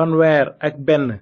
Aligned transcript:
fanweer 0.00 0.56
ak 0.66 0.74
benn 0.88 1.04
na 1.08 1.12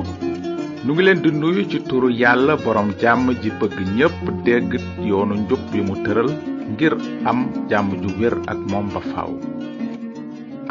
nu 0.86 0.92
ngi 0.94 1.04
leen 1.06 1.22
di 1.22 1.32
nuyu 1.32 1.68
ci 1.72 1.78
turu 1.88 2.10
yàlla 2.10 2.56
borom 2.64 2.90
jàmm 3.02 3.28
ji 3.42 3.50
bëgg 3.60 3.78
ñépp 3.98 4.18
dégg 4.46 4.72
yoonu 5.10 5.34
njub 5.42 5.60
yi 5.76 5.82
mu 5.88 5.96
tëral 6.06 6.30
ngir 6.72 6.94
am 7.30 7.40
jàmm 7.70 7.90
ju 8.02 8.10
wér 8.20 8.34
ak 8.52 8.58
moom 8.72 8.88
ba 8.94 9.02
faaw 9.14 9.34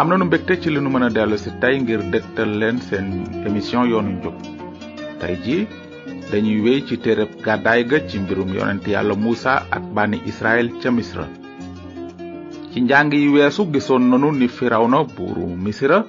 am 0.01 0.09
nañu 0.09 0.25
mbégte 0.25 0.55
ci 0.63 0.71
li 0.73 0.81
nu 0.81 0.89
mën 0.91 1.03
a 1.07 1.11
dellu 1.17 1.37
si 1.37 1.51
tey 1.61 1.77
ngir 1.81 2.01
dégtal 2.13 2.51
leen 2.61 2.79
seen 2.89 3.07
émission 3.49 3.85
yoonu 3.91 4.11
njub 4.17 4.37
tey 5.21 5.35
ji 5.45 5.59
dañuy 6.31 6.61
wéy 6.65 6.81
ci 6.89 6.95
ga 7.89 7.99
ci 8.09 8.19
mbirum 8.21 8.49
yonent 8.55 8.87
ak 8.97 10.27
israel 10.31 10.67
cemisra. 10.81 11.27
misra 11.27 11.27
ci 12.73 12.81
njàng 12.81 13.13
yi 13.13 13.29
weesu 13.29 13.69
gisoon 13.73 14.09
nanu 14.11 14.33
ni 14.33 14.49
firawna 14.49 15.05
misra 15.65 16.05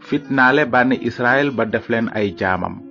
fitnaale 0.00 0.64
bani 0.66 0.96
israel 1.02 1.50
ba 1.50 1.64
def 1.66 1.88
leen 1.88 2.10
ay 2.14 2.34
jaamam 2.36 2.82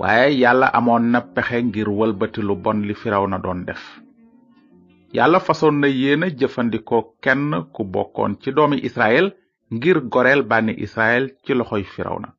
waaye 0.00 0.34
yàlla 0.40 0.66
amoon 0.74 1.04
na 1.12 1.20
pexe 1.20 1.62
ngir 1.62 1.88
wëlbati 1.88 2.40
lu 2.42 2.56
bon 2.56 2.82
li 2.82 2.94
firawna 2.94 3.38
doon 3.38 3.64
def 3.66 4.00
yàlla 5.12 5.38
fasoon 5.40 5.80
na 5.80 5.86
yéena 5.88 6.26
kenn 7.22 7.50
ku 7.72 7.82
ci 8.42 8.50
doomi 8.52 8.80
israel 8.88 9.32
ngir 9.74 9.98
goreel 10.12 10.42
bànni 10.46 10.72
israel 10.86 11.24
ci 11.44 11.52
loxoy 11.58 11.84
na 12.22 12.30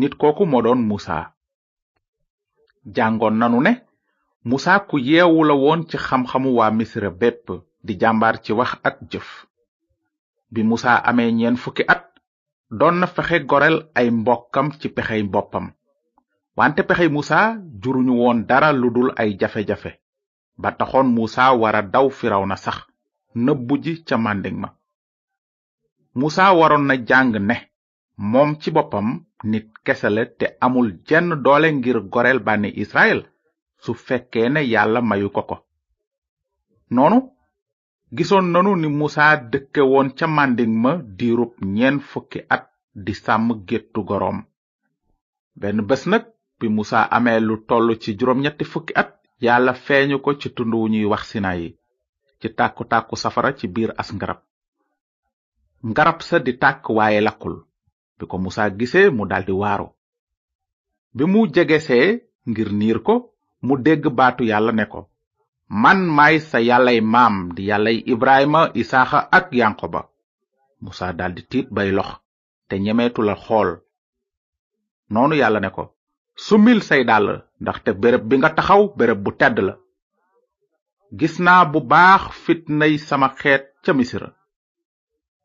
nit 0.00 0.12
kooku 0.20 0.44
moo 0.50 0.62
doon 0.66 0.80
musa 0.90 1.16
jàngoon 2.96 3.36
nanu 3.40 3.58
ne 3.66 3.72
musa 4.48 4.72
ku 4.88 4.96
yeewula 5.08 5.54
woon 5.62 5.80
ci 5.88 5.96
xam-xamu 6.06 6.50
waa 6.58 6.70
misra 6.78 7.10
bépp 7.20 7.46
di 7.86 7.92
jàmbaar 8.00 8.36
ci 8.44 8.52
wax 8.58 8.70
ak 8.88 8.96
jëf 9.10 9.28
bi 10.52 10.60
musa 10.70 10.92
amee 11.10 11.30
ñeen 11.38 11.56
fukki 11.62 11.82
at 11.94 12.04
doon 12.78 12.94
na 13.00 13.06
fexe 13.14 13.36
goreel 13.50 13.76
ay 13.98 14.08
mbokkam 14.20 14.66
ci 14.80 14.86
pexey 14.96 15.22
mboppam 15.28 15.66
wante 16.58 16.80
pexey 16.88 17.08
musa 17.16 17.38
juruñu 17.82 18.14
woon 18.22 18.38
dara 18.48 18.68
ludul 18.80 19.08
ay 19.20 19.30
jafe-jafe 19.40 19.90
ba 20.62 20.70
taxoon 20.78 21.08
musa 21.16 21.44
wara 21.62 21.82
daw 21.94 22.06
firaw 22.18 22.44
na 22.48 22.56
sax 22.64 22.76
nëbbu 23.44 23.74
ji 23.82 23.92
ca 24.08 24.16
mànding 24.24 24.58
ma 24.62 24.68
musa 26.16 26.52
waroon 26.58 26.86
na 26.88 26.94
jàng 27.08 27.32
ne 27.48 27.54
moom 28.30 28.50
ci 28.60 28.68
boppam 28.76 29.08
nit 29.50 29.66
kese 29.84 30.08
la 30.14 30.22
te 30.38 30.46
amul 30.66 30.88
jenn 31.08 31.28
doole 31.44 31.68
ngir 31.78 31.98
goreel 32.12 32.38
bànni 32.46 32.70
israel 32.82 33.20
su 33.84 33.92
fekkee 34.06 34.48
ne 34.52 34.60
yàlla 34.72 35.00
mayu 35.10 35.28
ko 35.36 35.42
ko 35.50 35.56
noonu 36.94 37.18
gisoon 38.16 38.46
nanu 38.52 38.70
ni 38.80 38.88
musa 39.00 39.24
dëkke 39.52 39.80
woon 39.92 40.08
ca 40.18 40.26
mànding 40.36 40.74
ma 40.82 40.90
diirub 41.18 41.52
ñeen 41.76 41.96
fukki 42.10 42.40
at 42.54 42.64
di 43.04 43.12
sàmm 43.24 43.48
géttu 43.68 44.00
goroom 44.08 44.38
benn 45.60 45.78
bés 45.88 46.02
nag 46.12 46.24
bi 46.58 46.66
musa 46.76 46.98
amee 47.16 47.40
lu 47.40 47.54
toll 47.68 47.88
ci 48.02 48.10
juróom 48.18 48.40
ñetti 48.44 48.64
fukki 48.72 48.92
at 49.02 49.10
yàlla 49.44 49.72
feeñu 49.86 50.16
ko 50.24 50.30
ci 50.40 50.48
tund 50.56 50.72
wu 50.76 50.86
ñuy 50.92 51.04
wax 51.12 51.22
sinayi 51.30 51.68
ci 52.40 52.46
tàkku 52.58 52.82
tàkku 52.90 53.16
safara 53.22 53.50
ci 53.58 53.66
biir 53.74 53.92
as 54.00 54.10
ngarab 54.16 54.40
ngarab 55.84 56.22
sa 56.24 56.38
di 56.40 56.52
tàkk 56.56 56.88
waaye 56.94 57.20
lakkul 57.20 57.56
bi 58.16 58.24
ko 58.26 58.36
musaa 58.40 58.70
gisee 58.72 59.10
mu 59.12 59.26
daldi 59.28 59.52
waaru 59.52 59.88
bi 61.16 61.24
mu 61.28 61.40
jegesee 61.54 62.06
ngir 62.48 62.70
niir 62.72 62.98
ko 63.04 63.34
mu 63.66 63.74
dégg 63.84 64.04
baatu 64.16 64.44
yàlla 64.44 64.72
ne 64.72 64.86
ko 64.86 65.00
man 65.82 65.98
may 66.16 66.38
sa 66.40 66.58
yàllay 66.68 67.00
maam 67.14 67.34
di 67.54 67.62
yàllay 67.70 67.96
ibrahima 68.12 68.60
isaaxa 68.82 69.18
ak 69.38 69.46
yankoba 69.60 70.00
musaa 70.84 71.12
daldi 71.18 71.42
tiit 71.50 71.68
bay 71.74 71.90
lox 71.96 72.10
te 72.68 72.74
ñemeetu 72.84 73.20
la 73.22 73.34
xool 73.44 73.68
noonu 75.12 75.34
yàlla 75.40 75.60
ne 75.60 75.70
ko 75.76 75.84
sumil 76.44 76.80
say 76.88 77.02
dàll 77.04 77.26
ndaxte 77.62 77.90
béréb 78.00 78.24
bi 78.28 78.36
nga 78.38 78.50
taxaw 78.56 78.82
béréb 78.96 79.20
bu 79.24 79.30
tedd 79.40 79.58
la 79.66 79.74
gis 81.18 81.36
naa 81.44 81.62
bu 81.72 81.80
baax 81.90 82.22
fitnay 82.44 82.92
sama 83.08 83.28
xeet 83.38 83.64
ca 83.84 83.92
misira 83.96 84.35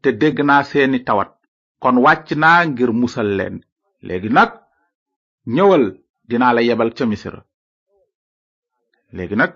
te 0.04 0.10
dégg 0.22 0.40
naa 0.48 0.64
seeni 0.70 1.00
tawat 1.08 1.32
kon 1.82 1.98
wàcc 2.06 2.28
naa 2.42 2.60
ngir 2.70 2.92
musal 3.02 3.30
leen 3.38 3.56
léegi 4.08 4.30
nag 4.38 4.52
ñëwal 5.56 5.84
dinaa 6.30 6.54
la 6.56 6.62
yebal 6.68 6.92
ca 6.98 7.04
missira 7.12 7.42
léegi 9.16 9.36
nag 9.42 9.52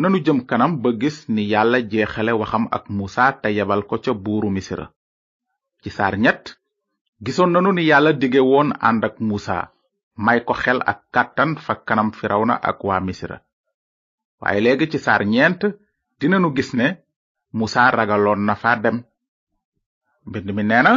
nanu 0.00 0.16
jëm 0.24 0.38
kanam 0.48 0.72
ba 0.82 0.90
gis 1.00 1.16
ni 1.34 1.42
yàlla 1.52 1.78
jeexale 1.90 2.32
waxam 2.40 2.64
ak 2.76 2.84
musa 2.98 3.24
te 3.42 3.48
yebal 3.56 3.82
ko 3.88 3.96
ca 4.04 4.12
buuru 4.24 4.48
misira 4.56 4.86
ci 5.82 5.88
saar 5.96 6.14
ñett 6.24 6.44
gisoon 7.24 7.52
nanu 7.52 7.70
ni 7.72 7.82
yàlla 7.90 8.12
dige 8.20 8.40
woon 8.50 8.70
ànd 8.88 9.04
ak 9.08 9.16
musa 9.28 9.58
may 10.24 10.40
ko 10.46 10.52
xel 10.62 10.80
ak 10.90 10.98
kàttan 11.14 11.50
fa 11.64 11.74
kanam 11.88 12.08
na 12.46 12.54
ak 12.68 12.78
waa 12.84 13.00
misira 13.06 13.38
waaye 14.40 14.60
léegi 14.64 14.86
ci 14.92 14.98
saar 14.98 15.22
ñeent 15.32 15.60
dinanu 16.18 16.48
gis 16.56 16.70
ne 16.74 16.86
musa 17.58 17.90
ragaloon 17.90 18.40
na 18.46 18.54
fa 18.62 18.72
dem 18.84 18.98
mbind 20.28 20.48
mi 20.56 20.62
nee 20.68 20.82
na 20.86 20.92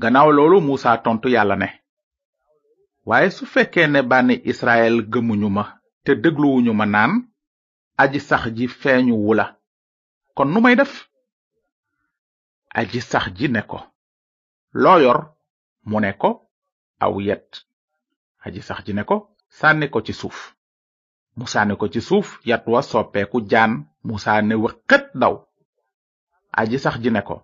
gannaaw 0.00 0.28
loolu 0.36 0.56
musa 0.68 0.90
tontu 1.04 1.28
yàlla 1.34 1.56
ne 1.62 1.68
waaye 3.08 3.28
su 3.36 3.44
fekkee 3.54 3.86
ne 3.90 4.00
bànni 4.10 4.34
israel 4.52 4.96
gëmuñu 5.12 5.48
ma 5.56 5.64
te 6.04 6.10
dégluwuñu 6.22 6.72
ma 6.76 6.86
naan 6.94 7.12
aji 8.02 8.20
sax 8.28 8.44
ji 8.56 8.66
feeñu 8.80 9.14
wula 9.26 9.46
kon 10.36 10.48
nu 10.52 10.58
may 10.64 10.76
def 10.80 10.92
aji 12.78 13.00
sax 13.10 13.24
ji 13.36 13.46
ne 13.52 13.60
ko 13.70 13.78
loo 14.82 14.98
yor 15.04 15.20
mu 15.88 15.96
ne 16.02 16.10
ko 16.20 16.30
aw 17.04 17.14
yet 17.26 17.48
aji 18.44 18.60
sax 18.68 18.78
ji 18.86 18.92
ne 18.94 19.02
ko 19.10 19.16
sànni 19.58 19.86
ko 19.92 19.98
ci 20.06 20.12
suuf 20.20 20.38
mu 21.36 21.44
sànni 21.52 21.74
ko 21.80 21.86
ci 21.92 22.00
suuf 22.08 22.28
yat 22.48 22.64
wa 22.72 22.80
soppeeku 22.90 23.38
jaan 23.50 23.72
muusa 24.04 24.30
ne 24.42 24.54
wëqët 24.62 25.04
daw 25.20 25.34
aji 26.60 26.76
sax 26.84 26.96
ji 27.04 27.10
ne 27.12 27.22
ko 27.28 27.36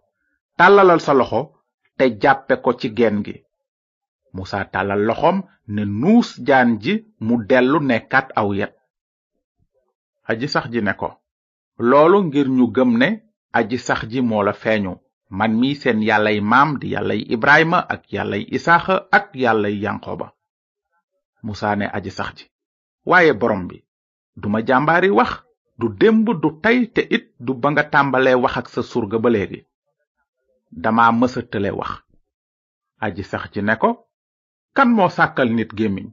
tàllalal 0.58 1.00
sa 1.06 1.12
loxo 1.20 1.40
te 1.98 2.04
jàppe 2.22 2.54
ko 2.64 2.70
ci 2.80 2.88
genn 2.98 3.18
gi 3.26 3.34
musa 4.34 4.58
tàllal 4.72 5.02
loxoom 5.08 5.38
ne 5.74 5.82
nuus 6.00 6.28
jaan 6.48 6.70
ji 6.82 6.94
mu 7.26 7.34
dellu 7.50 7.78
nekkaat 7.90 8.28
aw 8.40 8.48
yet 8.60 8.74
aji 10.30 10.46
sax 10.54 10.66
ji 10.72 10.80
ne 10.84 10.92
ko 11.00 11.08
loolu 11.90 12.18
ngir 12.26 12.48
ñu 12.58 12.66
gëm 12.76 12.90
ne 13.00 13.08
aji 13.58 13.76
sax 13.86 14.00
ji 14.10 14.20
moo 14.28 14.42
la 14.46 14.52
feeñu 14.62 14.92
man 15.38 15.52
mi 15.60 15.68
seen 15.80 15.98
yàllay 16.08 16.38
maam 16.52 16.70
di 16.80 16.86
yàllay 16.94 17.20
ibrahima 17.34 17.78
ak 17.94 18.02
yàllay 18.14 18.42
isaaxa 18.56 18.96
ak 19.16 19.26
yàllay 19.44 19.76
ba 20.20 20.28
musa 21.46 21.68
ne 21.78 21.86
aji 21.96 22.10
sax 22.18 22.30
ji 22.38 22.44
waaye 23.10 23.32
borom 23.40 23.62
bi 23.68 23.76
duma 24.40 24.58
jàmbaari 24.68 25.10
wax 25.18 25.32
du 25.78 25.86
démb 26.00 26.26
du 26.42 26.48
tey 26.62 26.78
te 26.94 27.02
it 27.16 27.24
du 27.46 27.52
ba 27.62 27.68
nga 27.72 27.84
tàmbalee 27.92 28.34
wax 28.44 28.54
ak 28.60 28.66
sa 28.74 28.82
surga 28.90 29.18
ba 29.24 29.30
léegi 29.34 29.60
dama 30.72 31.12
mësa 31.12 31.40
wax 31.76 31.90
aji 33.00 33.22
sax 33.22 33.42
ci 33.52 33.60
ne 33.62 33.74
ko 33.76 33.90
kan 34.76 34.86
moo 34.96 35.08
sàkkal 35.16 35.48
nit 35.54 35.70
gémmiñ 35.78 36.06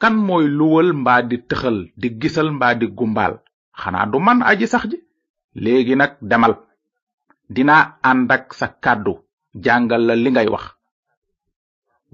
kan 0.00 0.14
mooy 0.26 0.46
luwal 0.58 0.88
mbaa 1.00 1.20
di 1.30 1.36
tëxal 1.48 1.76
di 2.00 2.08
gisal 2.20 2.48
mbaa 2.56 2.74
di 2.80 2.86
gumbaal 2.96 3.34
xanaa 3.80 4.06
du 4.12 4.18
man 4.26 4.38
aji 4.50 4.66
sax 4.72 4.84
ji 4.90 4.98
léegi 5.62 5.94
nag 5.96 6.12
demal 6.30 6.52
dinaa 7.54 7.84
ànd 8.10 8.30
ak 8.36 8.44
sa 8.58 8.66
kàddu 8.84 9.14
jàngal 9.64 10.02
la 10.08 10.14
li 10.22 10.30
ngay 10.32 10.48
wax 10.54 10.66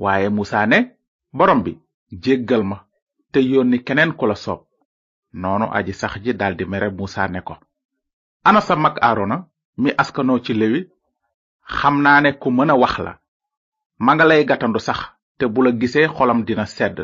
waaye 0.03 0.29
musa 0.37 0.61
ne 0.71 0.79
borom 1.39 1.61
bi 1.65 1.73
jéggal 2.23 2.63
ma 2.71 2.79
te 3.33 3.39
yónni 3.53 3.79
keneen 3.87 4.13
ku 4.19 4.25
la 4.27 4.35
soob 4.45 4.61
noonu 5.41 5.67
aji 5.79 5.93
sax 6.01 6.13
ji 6.25 6.33
daldi 6.41 6.65
mere 6.71 6.89
musa 6.99 7.23
ne 7.29 7.41
ko 7.49 7.55
ana 8.49 8.61
sa 8.67 8.75
mag 8.77 8.95
aarona 9.07 9.37
mi 9.81 9.91
askanoo 10.03 10.41
ci 10.45 10.55
lewi 10.61 10.81
xam 11.79 11.95
naa 12.05 12.21
ne 12.25 12.31
ku 12.41 12.49
mën 12.57 12.71
a 12.71 12.77
wax 12.83 12.95
la 13.07 13.13
ma 14.05 14.11
nga 14.15 14.25
lay 14.31 14.43
gàttandu 14.49 14.81
sax 14.87 15.01
te 15.39 15.45
bu 15.53 15.61
la 15.65 15.71
gisee 15.81 16.09
xolam 16.17 16.41
dina 16.47 16.65
sedd 16.77 16.97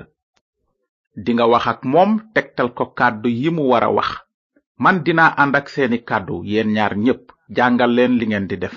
dinga 1.25 1.47
wax 1.53 1.65
ak 1.73 1.81
moom 1.93 2.11
tegtal 2.35 2.69
ko 2.77 2.85
kàddu 2.99 3.29
yi 3.41 3.49
mu 3.57 3.63
war 3.71 3.85
a 3.85 3.91
wax 3.99 4.11
man 4.83 4.97
dinaa 5.07 5.31
ànd 5.43 5.55
ak 5.61 5.67
seeni 5.75 5.99
kàddu 6.11 6.37
yéen 6.51 6.69
ñaar 6.77 6.95
ñépp 7.05 7.25
jàngal 7.57 7.93
leen 7.97 8.13
li 8.19 8.25
ngeen 8.29 8.47
di 8.51 8.57
def 8.63 8.75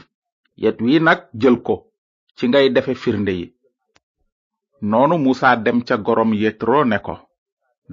yet 0.63 0.77
wi 0.83 0.93
nag 1.07 1.19
jël 1.41 1.57
ko 1.67 1.75
ci 2.35 2.43
ngay 2.49 2.67
defe 2.75 2.93
firnde 3.03 3.33
yi 3.39 3.47
noonu 4.89 5.15
musa 5.25 5.49
dem 5.65 5.77
ca 5.87 5.95
gorom 6.05 6.31
yetro 6.41 6.79
ne 6.91 6.97
ko 7.05 7.13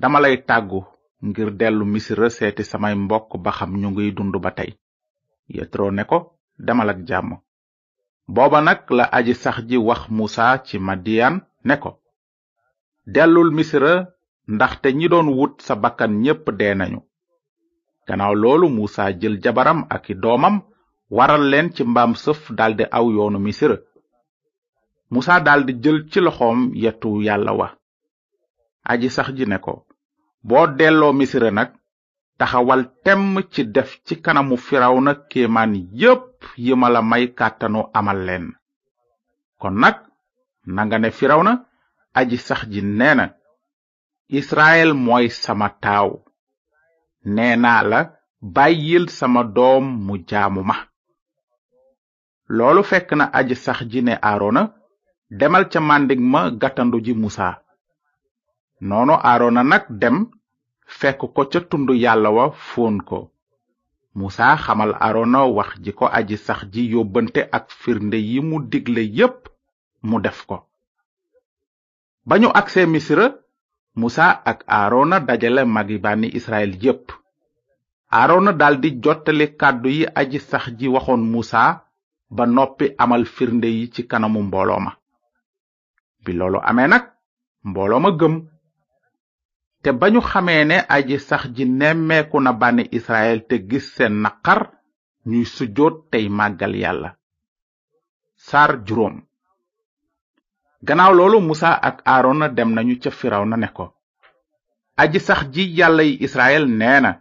dama 0.00 0.18
lay 0.24 0.36
tàggu 0.48 0.80
ngir 1.26 1.48
dellu 1.60 1.84
misira 1.92 2.28
seeti 2.36 2.62
samay 2.70 2.94
mbokk 3.04 3.30
ba 3.44 3.50
xam 3.58 3.70
ñu 3.80 3.88
ngiy 3.92 4.10
dund 4.16 4.34
ba 4.44 4.50
tey 4.58 4.70
yetro 5.56 5.86
ne 5.96 6.02
ko 6.10 6.18
demal 6.66 6.90
ak 6.94 6.98
jàmm 7.10 7.30
booba 8.28 8.60
nag 8.60 8.80
la 8.90 9.04
aji 9.16 9.34
sax 9.34 9.56
ji 9.68 9.76
wax 9.88 10.00
musa 10.16 10.46
ci 10.66 10.76
madiyan 10.86 11.34
ne 11.68 11.74
ko 11.82 11.90
dellul 13.14 13.50
misra 13.56 13.92
ndaxte 14.54 14.86
ñi 14.98 15.06
doon 15.12 15.28
wut 15.38 15.54
sa 15.66 15.74
bakkan 15.82 16.12
ñépp 16.22 16.44
dee 16.58 16.74
nañu 16.78 17.00
gannaaw 18.06 18.34
loolu 18.42 18.66
musa 18.78 19.02
jël 19.20 19.36
jabaram 19.42 19.80
ak 19.94 20.04
i 20.10 20.14
doomam 20.22 20.56
waral 21.16 21.42
leen 21.50 21.68
ci 21.74 21.82
mbaam 21.90 22.12
sëf 22.22 22.40
daldi 22.58 22.84
aw 22.96 23.06
yoonu 23.16 23.38
misra 23.46 23.76
musa 25.12 25.34
daldi 25.46 25.72
jël 25.82 25.98
ci 26.10 26.18
loxoom 26.24 26.60
yetu 26.82 27.10
yàlla 27.26 27.52
wa 27.60 27.68
aji 28.92 29.08
sax 29.16 29.28
ji 29.36 29.46
ne 29.46 29.58
ko 29.64 29.72
boo 30.48 30.64
delloo 30.78 31.12
misra 31.18 31.50
nag 31.58 31.70
taxawal 32.40 32.80
temm 33.04 33.34
ci 33.52 33.60
def 33.74 33.90
ci 34.06 34.14
kanamu 34.24 34.56
firawna 34.66 35.12
kéemaan 35.30 35.72
yépp 36.00 36.26
yi 36.64 36.72
la 36.94 37.00
may 37.10 37.24
kàttanu 37.38 37.80
amal 37.98 38.18
leen 38.28 38.44
kon 39.60 39.70
nag 39.82 39.96
nanga 40.74 40.98
ne 41.00 41.10
firawna 41.18 41.52
aji 42.18 42.36
sax 42.46 42.60
ji 42.72 42.80
nee 42.98 43.14
na 43.18 43.26
israel 44.38 44.90
mooy 45.04 45.26
sama 45.42 45.68
taaw 45.82 46.08
nee 47.34 47.56
naa 47.64 47.82
la 47.90 48.00
bàyyil 48.54 49.04
sama 49.18 49.42
doom 49.56 49.84
mu 50.06 50.14
jaamu 50.28 50.60
ma 50.68 50.76
loolu 52.56 52.82
fekk 52.90 53.08
na 53.18 53.24
aji 53.38 53.56
sax 53.64 53.78
ji 53.90 54.00
ne 54.06 54.14
aarona 54.28 54.62
demal 55.38 55.64
ca 55.72 55.78
màndig 55.88 56.20
ma 56.32 56.40
gàttandu 56.60 56.98
ji 57.04 57.12
musa 57.22 57.48
noonu 58.88 59.14
aarona 59.28 59.62
nag 59.70 59.84
dem 60.00 60.16
fekk 60.86 61.18
ko 61.34 61.42
ca 61.50 61.60
tund 61.66 61.90
yàlla 61.90 62.30
wa 62.30 62.46
fóon 62.54 62.98
ko 63.02 63.28
musa 64.16 64.56
xamal 64.64 64.94
arona 65.06 65.44
wax 65.56 65.70
ji 65.84 65.90
ko 65.98 66.06
aji 66.18 66.36
sax 66.46 66.60
ji 66.72 66.82
yóbbante 66.94 67.40
ak 67.56 67.64
firnde 67.80 68.16
yi 68.28 68.38
mu 68.48 68.56
digle 68.70 69.02
yépp 69.18 69.42
mu 70.08 70.16
def 70.24 70.40
ko 70.48 70.56
bañu 72.28 72.48
ñu 72.48 72.54
agsee 72.58 72.86
misra 72.92 73.26
musa 74.00 74.26
ak 74.50 74.58
arona 74.80 75.16
dajale 75.28 75.62
magi 75.74 75.96
bànni 76.04 76.28
israyil 76.38 76.74
yépp 76.82 77.06
arona 78.22 78.52
daldi 78.60 78.88
jottali 79.02 79.46
kàddu 79.60 79.88
yi 79.96 80.04
aji 80.20 80.38
sax 80.50 80.64
ji 80.78 80.86
waxoon 80.94 81.22
musa 81.32 81.64
ba 82.36 82.44
noppi 82.56 82.86
amal 83.04 83.24
firnde 83.34 83.66
yi 83.76 83.84
ci 83.94 84.02
kanamu 84.10 84.40
mbooloo 84.48 84.80
ma 84.84 84.92
bi 86.24 86.32
loolu 86.38 86.58
amee 86.70 86.88
nag 86.92 87.04
mbooloo 87.68 88.00
ma 88.02 88.10
gëm 88.20 88.34
te 89.86 89.92
bañu 89.92 90.20
xamee 90.30 90.64
ne 90.64 90.76
aji 90.96 91.16
sax 91.28 91.42
ji 91.54 91.64
nemmeeku 91.64 92.40
na 92.40 92.52
bànni 92.60 92.84
israel 92.96 93.38
te 93.48 93.54
gis 93.68 93.84
seen 93.94 94.14
naqar 94.24 94.60
ñuy 95.30 95.44
sujjoot 95.54 95.96
tey 96.10 96.26
màggal 96.38 96.74
yàlla 96.82 97.10
sar 98.48 98.70
juróom 98.86 99.16
gannaaw 100.86 101.12
loolu 101.18 101.38
musa 101.48 101.70
ak 101.88 101.96
aarona 102.12 102.46
dem 102.56 102.70
nañu 102.74 102.94
ca 103.02 103.10
firawna 103.12 103.56
ne 103.56 103.68
ko 103.76 103.84
aji 105.02 105.18
sax 105.28 105.40
ji 105.54 105.64
yàlla 105.78 106.02
yi 106.08 106.14
israel 106.26 106.64
nee 106.80 107.00
na 107.00 107.12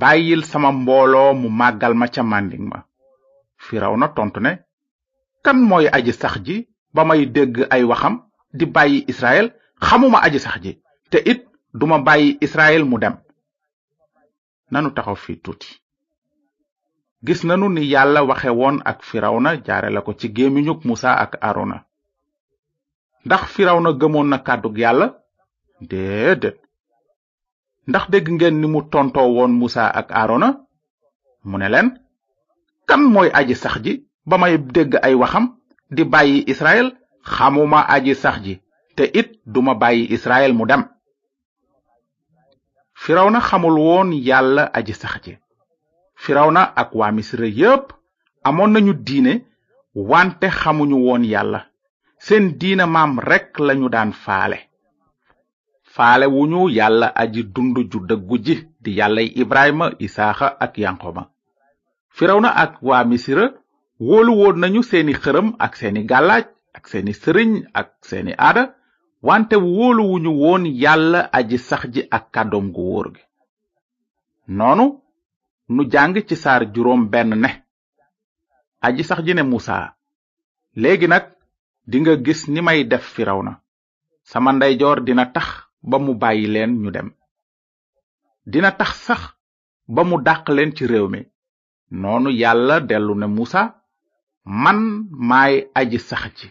bàyyil 0.00 0.42
sama 0.50 0.70
mbooloo 0.72 1.32
mu 1.40 1.48
màggal 1.60 1.94
ma 2.00 2.06
ca 2.14 2.22
mànding 2.22 2.66
ma 2.72 2.78
firawna 3.66 4.06
tontu 4.16 4.38
ne 4.40 4.52
kan 5.44 5.58
mooy 5.68 5.86
aji 5.96 6.12
sax 6.12 6.34
ji 6.46 6.56
ba 6.94 7.02
may 7.04 7.26
dégg 7.34 7.54
ay 7.74 7.82
waxam 7.90 8.14
di 8.58 8.64
bàyyi 8.74 8.98
israel 9.12 9.46
xamuma 9.86 10.18
aji 10.26 10.38
sax 10.46 10.56
ji 10.64 10.72
te 11.10 11.18
it 11.32 11.40
duma 11.74 11.98
bàyyi 11.98 12.38
Israël 12.40 12.84
mu 12.86 12.96
dem 13.02 13.14
nanu 14.70 14.88
taxaw 14.96 15.16
fi 15.24 15.32
tuuti 15.44 15.70
gis 17.26 17.40
nanu 17.48 17.66
ni 17.74 17.82
yàlla 17.92 18.20
waxe 18.30 18.46
woon 18.58 18.76
ak 18.90 18.98
firawna 19.08 19.50
jaare 19.66 19.88
la 19.94 20.00
ko 20.06 20.12
ci 20.18 20.26
gémmiñug 20.36 20.80
musa 20.88 21.10
ak 21.24 21.32
arona 21.48 21.78
ndax 23.26 23.42
firawna 23.54 23.90
gëmoon 24.00 24.28
na 24.30 24.38
kàddug 24.46 24.76
yàlla 24.82 25.06
déedéet 25.90 26.56
ndax 27.88 28.04
dégg 28.12 28.26
ngeen 28.36 28.56
ni 28.60 28.66
mu 28.72 28.80
tontoo 28.92 29.28
woon 29.36 29.48
musa 29.60 29.84
ak 30.00 30.08
arona 30.22 30.48
mu 31.48 31.56
ne 31.58 31.68
leen 31.72 31.88
kan 32.88 33.02
mooy 33.12 33.28
aji 33.38 33.54
sax 33.62 33.74
ji 33.84 33.92
ba 34.28 34.36
may 34.40 34.54
dégg 34.74 34.92
ay 35.06 35.14
waxam 35.22 35.44
di 35.94 36.02
bàyyi 36.12 36.38
israel 36.52 36.86
xamuma 37.32 37.80
aji 37.94 38.12
sax 38.22 38.36
ji 38.44 38.54
te 38.96 39.04
it 39.20 39.28
duma 39.52 39.74
bàyyi 39.82 40.02
israel 40.16 40.52
mu 40.58 40.66
dem 40.70 40.84
firawna 43.04 43.40
xamul 43.40 43.76
woon 43.84 44.10
yàlla 44.28 44.62
aji 44.78 44.94
sax 45.02 45.14
firaw 46.22 46.48
na 46.56 46.62
ak 46.80 46.88
waa 46.98 47.12
misra 47.16 47.46
yépp 47.60 47.86
amoon 48.48 48.70
nañu 48.74 48.92
diine 49.06 49.34
wante 50.10 50.46
xamuñu 50.60 50.96
woon 51.06 51.22
yàlla 51.32 51.58
seen 52.26 52.44
diina 52.60 52.84
maam 52.94 53.12
rekk 53.28 53.52
lañu 53.66 53.86
daan 53.94 54.12
faale 54.24 54.58
faale 55.94 56.26
wuñu 56.36 56.60
yàlla 56.78 57.08
aji 57.22 57.42
dund 57.54 57.76
ju 57.90 57.98
dëggu 58.08 58.36
ji 58.46 58.56
di 58.82 58.90
yàllay 58.98 59.28
ibrahima 59.42 59.86
isaaxa 60.06 60.48
ak 60.64 60.72
yanqoma 60.82 61.22
firawna 62.16 62.48
ak 62.64 62.72
waa 62.88 63.04
misira 63.10 63.46
wóolu 64.06 64.32
woon 64.40 64.56
nañu 64.62 64.80
seeni 64.90 65.14
xërëm 65.22 65.48
ak 65.64 65.72
seeni 65.80 66.00
gàllaaj 66.10 66.44
ak 66.76 66.84
seeni 66.90 67.12
sëriñ 67.22 67.50
ak 67.80 67.88
seeni 68.08 68.32
aada 68.46 68.64
wante 69.26 69.56
wuñu 69.74 70.30
woon 70.42 70.62
yàlla 70.82 71.20
aji 71.38 71.56
sax 71.68 71.82
ji 71.92 72.02
ak 72.16 72.24
kàddoom 72.34 72.66
gu 72.74 72.82
wóor 72.90 73.08
gi 73.14 73.22
noonu 74.58 74.84
nu 75.74 75.82
jàng 75.92 76.12
ci 76.28 76.36
saar 76.42 76.62
juróom 76.74 77.02
benn 77.12 77.30
ne 77.42 77.48
aji 78.86 79.02
sax 79.08 79.20
ji 79.26 79.32
ne 79.34 79.42
musa 79.50 79.76
léegi 80.82 81.06
nag 81.12 81.24
dinga 81.90 82.14
gis 82.24 82.40
ni 82.52 82.60
may 82.66 82.80
def 82.92 83.18
na 83.46 83.52
sama 84.30 84.50
ndeyjoor 84.52 84.98
dina 85.06 85.24
tax 85.34 85.48
ba 85.88 85.96
mu 86.04 86.12
bàyyi 86.22 86.46
leen 86.54 86.72
ñu 86.82 86.90
dem 86.96 87.08
dina 88.52 88.70
tax 88.78 88.90
sax 89.06 89.22
ba 89.94 90.02
mu 90.08 90.16
dàq 90.26 90.44
leen 90.56 90.70
ci 90.76 90.84
réew 90.90 91.08
mi 91.12 91.20
noonu 92.02 92.30
yàlla 92.42 92.74
dellu 92.88 93.14
ne 93.14 93.26
musa 93.36 93.62
man 94.62 94.78
maay 95.28 95.54
aji 95.80 95.98
sax 96.10 96.24
ji 96.40 96.48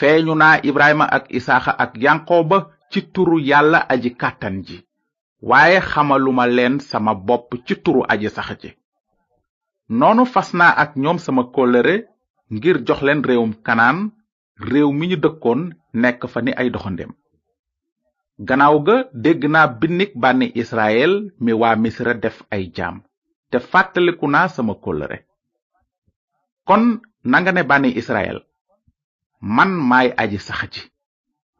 feeñu 0.00 0.34
naa 0.42 0.56
ibrahima 0.70 1.06
ak 1.16 1.24
isaaxa 1.38 1.72
ak 1.84 1.92
yankoba 2.04 2.56
ci 2.90 3.00
turu 3.12 3.36
yàlla 3.50 3.80
aji 3.92 4.10
kàttan 4.22 4.56
ji 4.66 4.76
waaye 5.50 5.78
xamaluma 5.90 6.44
leen 6.56 6.74
sama 6.90 7.12
bopp 7.28 7.48
ci 7.66 7.74
turu 7.84 8.02
aji 8.12 8.28
sax 8.36 8.48
ci 8.62 8.70
noonu 9.98 10.22
fas 10.32 10.48
naa 10.58 10.72
ak 10.82 10.90
ñoom 11.02 11.18
sama 11.24 11.42
kóllëre 11.54 11.96
ngir 12.54 12.76
jox 12.86 13.00
leen 13.06 13.20
réewum 13.28 13.52
kanaan 13.66 13.98
réew 14.70 14.88
mi 14.98 15.06
ñu 15.10 15.16
dëkkoon 15.24 15.60
nekk 16.02 16.20
fa 16.32 16.40
ni 16.44 16.52
ay 16.60 16.68
doxandem 16.74 17.12
gannaaw 18.48 18.76
ga 18.86 18.96
dégg 19.24 19.42
naa 19.54 19.66
binnik 19.80 20.12
bànni 20.22 20.46
israel 20.62 21.12
mi 21.44 21.52
waa 21.60 21.74
misra 21.82 22.14
def 22.24 22.36
ay 22.54 22.64
jaam 22.76 22.96
te 23.50 23.58
fàttaliku 23.70 24.26
naa 24.34 24.48
sama 24.54 24.74
kóllëre 24.84 25.18
kon 26.68 26.82
nangane 27.32 27.62
bani 27.62 27.68
bànni 27.70 27.90
israel 28.02 28.38
man 29.40 29.72
may 29.72 30.12
aji 30.20 30.36
sax 30.38 30.68
ji 30.74 30.82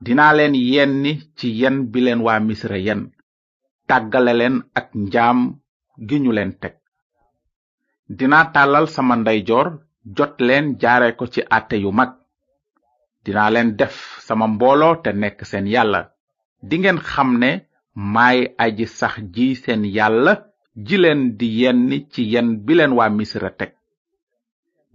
dinaa 0.04 0.32
leen 0.36 0.52
yenni 0.72 1.12
ci 1.36 1.48
yen 1.60 1.76
bi 1.92 2.00
len 2.04 2.20
wa 2.26 2.34
misra 2.46 2.76
yen 2.86 3.00
tagalelen 3.88 4.36
leen 4.38 4.54
ak 4.78 4.88
njam 5.04 5.38
gi 6.08 6.16
ñu 6.22 6.30
leen 6.36 6.52
teg 6.62 6.74
dinaa 8.18 8.44
tàllal 8.54 8.86
sama 8.94 9.14
jor 9.48 9.68
jot 10.16 10.34
len 10.46 10.66
jare 10.80 11.10
ko 11.18 11.24
ci 11.32 11.40
àtte 11.56 11.76
yu 11.82 11.90
mag 11.98 12.10
dina 13.24 13.44
len 13.54 13.68
def 13.78 13.96
sama 14.26 14.46
mbolo 14.54 14.88
te 15.02 15.10
nek 15.20 15.36
sen 15.50 15.66
yalla 15.74 16.00
di 16.68 16.74
ngeen 16.80 17.00
xamne 17.10 17.50
may 18.14 18.38
aji 18.64 18.86
sax 18.98 19.14
ji 19.34 19.46
sen 19.62 19.82
yalla 19.96 20.32
ji 20.86 20.96
len 21.04 21.20
di 21.38 21.46
yenn 21.60 21.88
ci 22.12 22.22
yen 22.32 22.48
bi 22.64 22.72
len 22.78 22.92
wa 22.98 23.06
misra 23.16 23.50
tek 23.60 23.72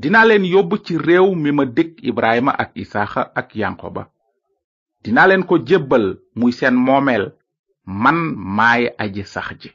dinaa 0.03 0.23
leen 0.29 0.45
yóbbu 0.53 0.75
ci 0.85 0.93
réew 1.07 1.27
mi 1.43 1.49
ma 1.57 1.65
dëkk 1.75 1.93
Ibrahima 2.09 2.51
ak 2.63 2.69
Isaaxa 2.83 3.21
ak 3.39 3.51
ba 3.95 4.03
dinaa 5.03 5.27
leen 5.29 5.43
ko 5.49 5.55
jébbal 5.67 6.05
muy 6.39 6.51
seen 6.57 6.75
moomeel 6.85 7.25
man 8.03 8.17
maay 8.57 8.83
aji 9.03 9.23
sax 9.33 9.47
ji 9.61 9.69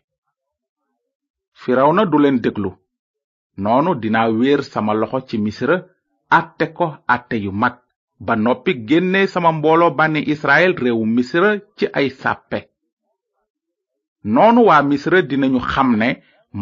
firaw 1.60 1.90
na 1.94 2.02
du 2.10 2.16
leen 2.22 2.38
déglu 2.44 2.70
noonu 3.62 3.90
dinaa 4.02 4.28
wéer 4.38 4.60
sama 4.72 4.92
loxo 5.00 5.18
ci 5.28 5.36
misra 5.44 5.76
àtte 6.38 6.66
ko 6.76 6.86
àtte 7.14 7.34
yu 7.44 7.50
mag 7.62 7.74
ba 8.26 8.34
noppi 8.44 8.72
génne 8.88 9.20
sama 9.32 9.50
mbooloo 9.58 9.90
bànni 9.98 10.20
israel 10.32 10.72
réewu 10.82 11.04
misra 11.16 11.50
ci 11.76 11.84
ay 11.98 12.08
sàppe 12.20 12.60
noonu 14.34 14.60
waa 14.68 14.82
misra 14.90 15.18
dinañu 15.30 15.60
xam 15.72 15.88
ne 16.00 16.08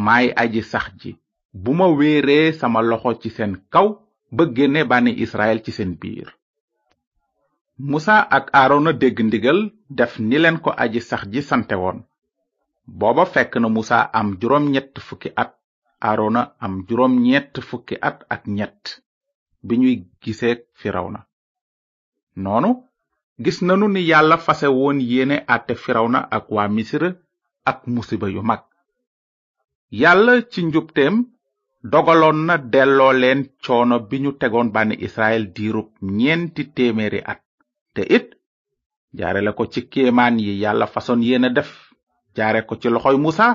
maay 0.05 0.27
aji 0.43 0.63
sax 0.73 0.87
ji 1.01 1.13
bu 1.55 1.73
ma 1.75 1.89
wéeree 1.89 2.53
sama 2.53 2.83
loxo 2.83 3.15
ci 3.21 3.31
seen 3.31 3.55
kaw 3.73 3.89
ba 4.31 4.45
génne 4.57 4.85
bànni 4.85 5.13
israel 5.25 5.63
ci 5.65 5.73
seen 5.73 5.95
biir 6.01 6.37
musa 7.81 8.21
ak 8.21 8.51
aarona 8.53 8.93
dégg 8.93 9.17
ndigal 9.25 9.73
def 9.89 10.19
ni 10.21 10.39
leen 10.39 10.59
ko 10.61 10.71
aji 10.77 11.01
sax 11.01 11.23
ji 11.33 11.43
sante 11.43 11.75
woon 11.75 11.99
booba 12.87 13.25
fekk 13.25 13.57
na 13.61 13.69
musa 13.69 13.99
am 14.13 14.37
juróom 14.41 14.67
ñett 14.75 14.99
fukki 15.01 15.31
at 15.37 15.55
aarona 16.01 16.53
am 16.61 16.85
juróom 16.89 17.15
ñett 17.23 17.53
bi 19.67 19.75
ñuy 19.81 19.97
firaw 20.81 21.09
na 21.11 21.21
noonu 22.43 22.71
gis 23.43 23.59
nanu 23.63 23.89
ni 23.89 24.01
yàlla 24.09 24.37
fasewoon 24.39 24.79
woon 24.81 25.01
yéene 25.01 25.37
àtte 25.55 25.75
firawna 25.75 26.19
ak 26.37 26.45
waa 26.55 26.69
misir 26.69 27.05
ak 27.71 27.79
musiba 27.87 28.29
yu 28.29 28.43
mag 28.43 28.63
yàlla 30.01 30.35
ci 30.51 30.61
njubteem 30.65 31.17
dogaloon 31.83 32.39
na 32.47 32.55
delloo 32.73 33.13
leen 33.23 33.41
coono 33.65 33.97
bi 34.09 34.17
ñu 34.23 34.31
tegoon 34.41 34.69
bànni 34.75 34.95
israel 35.07 35.43
diirub 35.57 35.89
ñeenti 36.19 36.63
téeméeri 36.75 37.21
at 37.33 37.41
te 37.95 38.03
it 38.17 38.27
jaare 39.19 39.41
la 39.47 39.51
ko 39.59 39.65
ci 39.73 39.81
kemaan 39.93 40.35
yi 40.45 40.53
yàlla 40.63 40.87
façon 40.95 41.21
yéena 41.29 41.49
def 41.57 41.71
jaare 42.37 42.61
ko 42.69 42.75
ci 42.81 42.89
loxoy 42.95 43.17
musa 43.25 43.47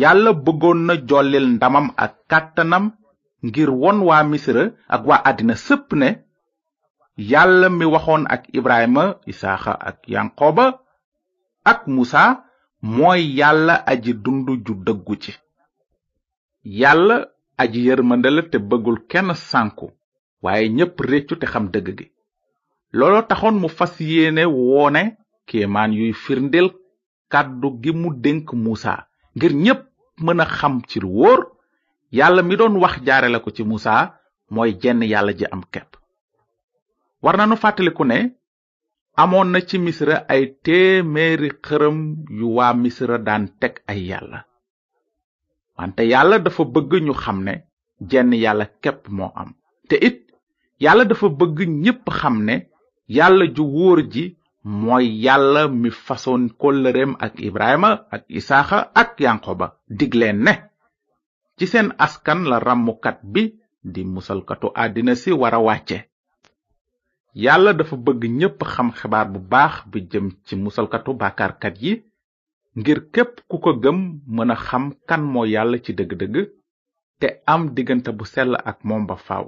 yàlla 0.00 0.30
bëggoon 0.44 0.78
na 0.86 0.94
jollil 1.08 1.46
ndamam 1.56 1.86
ak 2.04 2.12
kàttanam 2.30 2.84
ngir 3.46 3.70
won 3.82 3.98
waa 4.08 4.22
misra 4.30 4.62
ak 4.94 5.02
waa 5.08 5.20
àddina 5.28 5.54
sëpp 5.66 5.88
ne 6.00 6.08
yàlla 7.32 7.66
mi 7.78 7.84
waxoon 7.94 8.22
ak 8.34 8.42
ibrahima 8.58 9.04
isaaxa 9.32 9.72
ak 9.88 9.98
yanqoba 10.12 10.66
ak 11.72 11.80
musa 11.94 12.22
mooy 12.96 13.20
yàlla 13.38 13.74
aji 13.92 14.12
dund 14.24 14.46
ju 14.64 14.72
dëggu 14.86 15.14
ci 15.24 15.32
yàlla 16.64 17.16
aj 17.62 17.72
yërmande 17.86 18.28
te 18.50 18.58
bëggul 18.68 18.98
kenn 19.10 19.30
sànku 19.50 19.86
waaye 20.42 20.68
ñépp 20.76 20.98
réccu 21.10 21.34
te 21.40 21.46
xam 21.52 21.64
dëgg 21.72 21.86
gi 21.98 22.06
looloo 22.98 23.22
taxoon 23.28 23.56
mu 23.60 23.68
fas 23.68 23.92
yéene 24.10 24.44
woone 24.56 25.02
kéemaan 25.48 25.92
yuy 25.96 26.12
firndeel 26.12 26.68
kàddu 27.32 27.68
gi 27.82 27.92
mu 28.00 28.08
dénk 28.24 28.46
muusa 28.62 28.94
ngir 29.36 29.52
ñépp 29.64 29.82
mën 30.24 30.40
a 30.40 30.46
xam 30.58 30.74
ci 30.88 30.98
lu 31.02 31.08
wóor 31.18 31.40
yàlla 32.18 32.42
mi 32.48 32.54
doon 32.56 32.74
wax 32.82 32.94
jaare 33.06 33.28
la 33.30 33.38
ko 33.40 33.50
ci 33.50 33.62
muusa 33.64 33.94
mooy 34.54 34.70
jenn 34.82 35.02
yàlla 35.12 35.32
ji 35.38 35.44
am 35.54 35.62
kepp 35.72 35.92
war 37.22 37.36
nanu 37.36 37.56
fàttaliku 37.62 38.04
ne 38.04 38.18
amoon 39.22 39.48
na 39.52 39.58
ci 39.68 39.76
misra 39.78 40.16
ay 40.34 40.42
téeméeri 40.64 41.50
xërëm 41.66 41.98
yu 42.38 42.46
waa 42.56 42.72
misra 42.82 43.16
daan 43.26 43.44
teg 43.60 43.74
ay 43.90 44.00
yàlla 44.10 44.40
wante 45.78 46.00
yàlla 46.10 46.38
dafa 46.46 46.64
bëgg 46.74 46.92
ñu 47.06 47.12
xam 47.22 47.38
ne 47.46 47.52
jenn 48.10 48.32
yàlla 48.44 48.66
képp 48.82 49.00
moo 49.16 49.32
am 49.42 49.50
te 49.88 49.94
it 50.08 50.18
yàlla 50.84 51.04
dafa 51.10 51.26
bëgg 51.40 51.58
ñépp 51.84 52.06
xam 52.18 52.36
ne 52.46 52.54
yàlla 53.16 53.44
ju 53.56 53.62
wóor 53.76 54.00
ji 54.12 54.24
mooy 54.80 55.06
yàlla 55.24 55.62
mi 55.80 55.90
fasoon 56.04 56.42
kóllëreem 56.60 57.12
ak 57.24 57.32
ibrahima 57.48 57.90
ak 58.14 58.22
isaaxa 58.38 58.78
ak 59.02 59.10
yankoba 59.24 59.66
digleen 59.98 60.38
ne 60.44 60.52
ci 61.58 61.66
seen 61.66 61.88
askan 62.06 62.40
la 62.50 62.58
ràmmukat 62.66 63.18
bi 63.32 63.42
di 63.92 64.02
musalkatu 64.14 64.68
àddina 64.84 65.14
si 65.22 65.30
war 65.40 65.54
a 65.54 65.60
wàcce 65.66 65.98
yàlla 67.44 67.72
dafa 67.78 67.96
bëgg 68.06 68.22
ñépp 68.38 68.60
xam 68.72 68.88
xibaar 68.98 69.26
bu 69.32 69.38
baax 69.52 69.74
bi 69.90 69.98
jëm 70.10 70.26
ci 70.46 70.54
musalkatu 70.56 71.10
bàkkaarkat 71.20 71.76
yi 71.84 71.92
ngir 72.78 72.98
képp 73.14 73.32
ku 73.50 73.56
ko 73.64 73.70
gëm 73.82 73.98
mën 74.36 74.50
a 74.50 74.56
xam 74.66 74.84
kan 75.08 75.22
moo 75.32 75.44
yàlla 75.54 75.78
ci 75.84 75.90
dëgg-dëgg 75.98 76.36
te 77.20 77.26
am 77.52 77.62
diggante 77.76 78.10
bu 78.18 78.24
sell 78.32 78.52
ak 78.70 78.78
moom 78.88 79.02
ba 79.08 79.16
faaw 79.26 79.46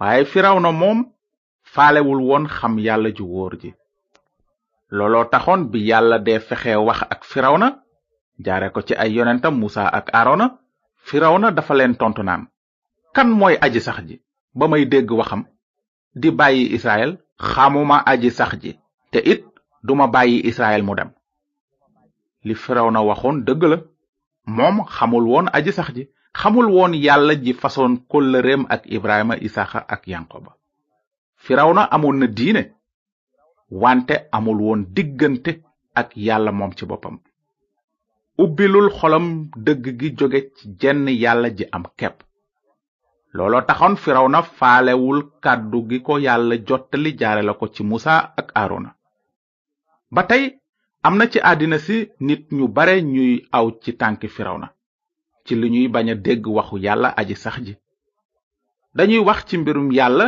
waaye 0.00 0.22
firaw 0.32 0.56
na 0.60 0.70
moom 0.80 0.98
faalewul 1.72 2.20
woon 2.28 2.44
xam 2.56 2.74
yàlla 2.86 3.10
ju 3.18 3.24
wóor 3.32 3.52
ji 3.62 3.70
looloo 4.96 5.24
taxoon 5.32 5.62
bi 5.72 5.78
yàlla 5.90 6.16
dee 6.26 6.40
fexe 6.48 6.72
wax 6.88 6.98
ak 7.14 7.20
firaw 7.30 7.54
na 7.62 7.68
jaare 8.44 8.68
ko 8.74 8.80
ci 8.86 8.94
ay 9.02 9.10
yonentam 9.16 9.54
musa 9.62 9.82
ak 9.98 10.06
arona 10.20 10.46
firaw 11.08 11.34
na 11.40 11.48
dafa 11.56 11.72
leen 11.78 11.94
tontu 12.00 12.22
naan 12.28 12.42
kan 13.16 13.28
mooy 13.38 13.54
aji 13.64 13.80
sax 13.86 13.98
ji 14.08 14.16
ba 14.58 14.64
may 14.72 14.84
dégg 14.92 15.10
waxam 15.20 15.42
di 16.20 16.28
bàyyi 16.38 16.64
israel 16.76 17.12
xamuma 17.48 17.96
aji 18.12 18.30
sax 18.38 18.52
ji 18.62 18.72
te 19.12 19.18
it 19.32 19.40
duma 19.86 20.06
bàyyi 20.14 20.38
israel 20.50 20.82
mu 20.88 20.94
dem 21.00 21.10
li 22.46 22.54
firawna 22.64 23.00
waxoon 23.08 23.36
dëgg 23.46 23.62
la 23.72 23.76
moom 24.56 24.76
xamul 24.96 25.24
woon 25.32 25.46
aji 25.56 25.72
sax 25.78 25.88
ji 25.96 26.04
xamul 26.40 26.66
woon 26.76 26.92
yàlla 27.06 27.34
ji 27.44 27.52
fasoon 27.62 27.92
kollëreem 28.10 28.62
ak 28.74 28.82
ibrahima 28.96 29.34
isaaxa 29.46 29.80
ak 29.94 30.02
yanqoba 30.12 30.50
firawna 31.44 31.82
amoon 31.96 32.16
na 32.20 32.26
diine 32.38 32.62
wante 33.82 34.14
amul 34.36 34.58
woon 34.66 34.80
diggante 34.96 35.52
ak 36.00 36.08
yàlla 36.26 36.50
moom 36.58 36.72
ci 36.78 36.84
boppam 36.90 37.16
ubbilul 38.44 38.88
xolam 38.98 39.26
dëgg 39.66 39.84
gi 40.00 40.08
jóge 40.18 40.40
ci 40.54 40.64
jenn 40.80 41.06
yàlla 41.22 41.48
ji 41.58 41.64
am 41.76 41.84
kepp 42.00 42.16
looloo 43.36 43.62
taxoon 43.68 43.94
firawna 44.04 44.40
faalewul 44.58 45.20
kàddu 45.44 45.78
gi 45.90 45.98
ko 46.06 46.12
yàlla 46.26 46.54
jottali 46.68 47.10
jaare 47.20 47.42
la 47.46 47.52
ko 47.60 47.66
ci 47.74 47.82
musa 47.90 48.12
ak 48.40 48.46
aarona 48.60 48.90
ba 50.14 50.22
tey 50.30 50.44
am 51.02 51.16
na 51.16 51.26
ci 51.28 51.38
àddina 51.50 51.78
si 51.78 52.10
nit 52.26 52.46
ñu 52.56 52.66
bare 52.76 53.02
ñuy 53.02 53.32
aw 53.56 53.66
ci 53.82 53.90
tànki 54.00 54.28
firawna 54.36 54.66
ci 55.44 55.52
li 55.60 55.66
ñuy 55.72 55.88
bañ 55.94 56.06
a 56.10 56.14
dégg 56.24 56.42
waxu 56.56 56.76
yàlla 56.84 57.08
aji 57.20 57.34
sax 57.42 57.56
ji 57.66 57.74
dañuy 58.96 59.18
wax 59.28 59.38
ci 59.48 59.56
mbirum 59.58 59.90
yàlla 59.98 60.26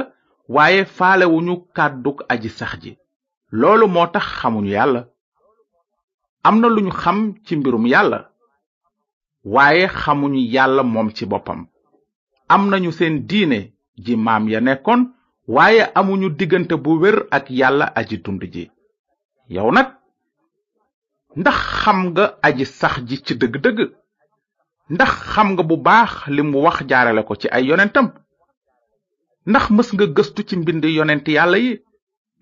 waaye 0.48 0.84
faalewuñu 0.96 1.54
kàdduk 1.76 2.18
aji 2.32 2.48
sax 2.58 2.72
ji 2.82 2.92
loolu 3.58 3.86
moo 3.88 4.06
tax 4.14 4.26
xamuñu 4.40 4.68
yàlla 4.70 5.08
am 6.48 6.60
na 6.60 6.68
lu 6.68 6.80
ñu 6.82 6.90
xam 6.90 7.18
ci 7.44 7.56
mbirum 7.56 7.86
yàlla 7.86 8.30
waaye 9.44 9.88
xamuñu 9.88 10.38
yàlla 10.54 10.82
moom 10.82 11.10
ci 11.16 11.26
boppam 11.26 11.66
am 12.48 12.68
nañu 12.70 12.92
seen 12.92 13.26
diine 13.26 13.72
ji 14.04 14.16
maam 14.16 14.48
ya 14.48 14.60
nekkoon 14.60 15.12
waaye 15.48 15.82
amuñu 15.94 16.30
diggante 16.38 16.74
bu 16.76 17.00
wér 17.00 17.26
ak 17.30 17.50
yàlla 17.50 17.86
aji 17.96 18.18
dund 18.22 18.42
ji 18.52 18.70
yow 19.48 19.72
nag 19.72 20.00
ndax 21.38 21.58
xam 21.82 21.99
nga 22.14 22.25
aji 22.46 22.64
sax 22.78 22.94
ji 23.08 23.16
ci 23.25 23.32
dëgg-dëgg 23.40 23.78
ndax 24.94 25.12
xam 25.32 25.49
nga 25.54 25.62
bu 25.68 25.76
baax 25.87 26.12
li 26.34 26.42
mu 26.50 26.58
wax 26.66 26.76
jaarale 26.90 27.22
ko 27.28 27.32
ci 27.40 27.46
ay 27.56 27.62
yonentam 27.70 28.06
ndax 29.50 29.64
mës 29.75 29.88
nga 29.94 30.06
gëstu 30.16 30.40
ci 30.49 30.54
mbind 30.60 30.84
yonent 30.99 31.26
yàlla 31.37 31.58
yi 31.64 31.72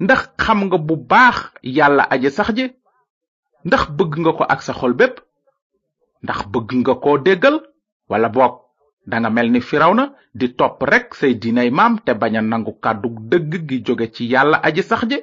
ndax 0.04 0.21
xam 0.42 0.59
nga 0.66 0.78
bu 0.87 0.95
baax 1.12 1.37
yàlla 1.76 2.02
aji 2.14 2.30
sax 2.37 2.49
ji 2.57 2.64
ndax 3.66 3.83
bëgg 3.97 4.12
nga 4.23 4.33
ko 4.38 4.45
ak 4.52 4.61
sa 4.66 4.73
xol 4.78 4.92
bépp 5.00 5.16
ndax 6.25 6.38
bëgg 6.52 6.71
nga 6.80 6.95
ko 7.02 7.11
déggal 7.26 7.57
walla 8.11 8.28
boog 8.35 8.54
danga 9.11 9.30
mel 9.35 9.49
ni 9.52 9.61
na 9.99 10.04
di 10.38 10.47
topp 10.59 10.78
rekk 10.90 11.09
say 11.18 11.33
diinay 11.40 11.71
maam 11.78 11.95
te 12.04 12.12
bañ 12.21 12.35
a 12.37 12.42
nangu 12.50 12.73
kàddu 12.85 13.09
dëgg 13.30 13.52
gi 13.68 13.76
jóge 13.87 14.07
ci 14.14 14.23
yàlla 14.33 14.57
aji 14.66 14.83
sax 14.90 15.00
ji 15.11 15.18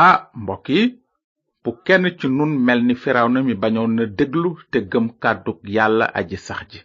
ah 0.00 0.16
mbokk 0.42 0.66
yi 0.76 0.82
bu 1.66 1.70
kenn 1.86 2.04
ci 2.18 2.26
nun 2.36 2.52
mel 2.66 2.80
ni 2.86 2.94
firawna 3.02 3.38
mi 3.46 3.54
bañoon 3.62 3.92
na 3.96 4.04
déglu 4.18 4.50
te 4.72 4.78
gëm 4.90 5.06
kàddug 5.22 5.58
yàlla 5.76 6.06
aji 6.18 6.36
sax 6.46 6.60
ji 6.70 6.78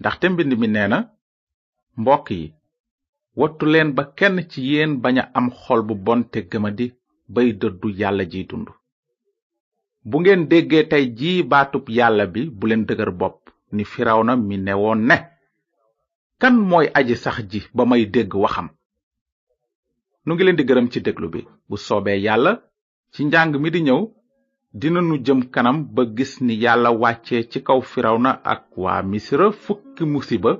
ndaxte 0.00 0.24
mbind 0.32 0.52
mi 0.60 0.68
nee 0.74 0.88
na 0.92 0.98
mbokk 2.00 2.26
yi 2.36 2.44
wattu 3.40 3.64
leen 3.72 3.90
ba 3.96 4.04
kenn 4.18 4.36
ci 4.50 4.58
yéen 4.70 4.92
baña 5.02 5.24
am 5.38 5.46
xol 5.60 5.80
bu 5.88 5.94
bon 6.06 6.20
te 6.32 6.38
di 6.80 6.86
bay 7.34 7.48
dëddu 7.60 7.88
yàlla 8.00 8.24
jiy 8.32 8.44
dund 8.50 8.68
bu 10.08 10.16
ngeen 10.20 10.42
déggee 10.50 10.84
tey 10.90 11.04
jii 11.18 11.42
baatub 11.52 11.84
yàlla 11.98 12.24
bi 12.34 12.42
bu 12.58 12.64
leen 12.66 12.82
dëgër 12.88 13.10
bopp 13.20 13.38
ni 13.76 13.84
firawna 13.92 14.32
mi 14.48 14.56
newoon 14.66 15.00
ne 15.10 15.16
kan 16.40 16.52
mooy 16.70 16.86
aji 16.98 17.16
sax 17.24 17.36
ji 17.50 17.60
ba 17.74 17.84
may 17.90 18.04
dégg 18.14 18.32
waxam 18.42 18.68
nu 20.24 20.32
ngi 20.34 20.44
leen 20.44 20.56
di 20.58 20.64
gërëm 20.68 20.88
ci 20.92 20.98
déglu 21.02 21.28
bi 21.32 21.40
bu 21.68 21.76
soobee 21.86 22.18
yàlla 22.26 22.52
ci 23.12 23.20
njàng 23.24 23.54
mi 23.62 23.70
di 23.70 23.82
ñëw 23.88 24.02
nu 24.74 25.18
jëm 25.20 25.50
kanam 25.52 25.84
ba 25.84 26.04
gis 26.16 26.40
ni 26.40 26.54
yàlla 26.56 26.90
wàccee 26.90 27.48
ci 27.50 27.60
kaw 27.62 27.80
firawna 27.82 28.40
ak 28.44 28.64
waa 28.76 29.02
misra 29.02 29.52
fukki 29.52 30.04
musiba 30.04 30.56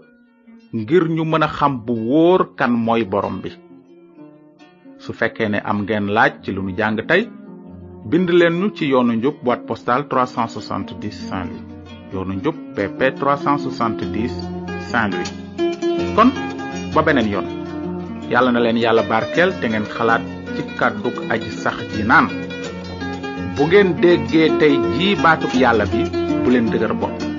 ngir 0.73 1.09
ñu 1.09 1.25
mën 1.25 1.43
a 1.43 1.49
xam 1.49 1.85
bu 1.87 1.93
wóor 1.95 2.55
kan 2.57 2.71
mooy 2.73 3.05
borom 3.05 3.41
bi 3.41 3.51
su 4.99 5.13
fekkee 5.13 5.49
ne 5.49 5.61
am 5.65 5.83
ngeen 5.83 6.11
laaj 6.13 6.33
ci 6.43 6.53
lu 6.53 6.63
nu 6.63 6.77
jàng 6.77 7.01
tey 7.09 7.25
bind 8.05 8.29
leen 8.31 8.55
ñu 8.61 8.71
ci 8.77 8.87
yoonu 8.87 9.13
njub 9.15 9.35
boîte 9.43 9.67
postale 9.67 10.05
370 10.09 10.71
saint 11.13 11.49
louis 11.51 11.51
yoonu 12.13 12.35
njub 12.35 12.55
pp 12.75 13.15
370 13.17 14.29
saint 14.89 15.11
louis 15.11 15.33
kon 16.17 16.31
ba 16.95 17.03
beneen 17.03 17.31
yoon 17.31 17.47
yàlla 18.31 18.53
na 18.53 18.61
leen 18.61 18.77
yàlla 18.77 19.03
barkeel 19.03 19.53
te 19.61 19.67
ngeen 19.69 19.87
xalaat 19.89 20.23
ci 20.57 20.63
kàdduk 20.79 21.17
aji 21.33 21.51
sax 21.51 21.77
ji 21.97 22.03
naan 22.05 22.29
bu 23.59 23.67
ngeen 23.73 23.91
déggee 24.05 24.49
tey 24.63 24.73
jii 24.97 25.15
baatub 25.27 25.55
yàlla 25.65 25.87
bi 25.93 26.09
bu 26.45 26.51
leen 26.57 26.73
dëgër 26.73 26.97
bopp 27.05 27.32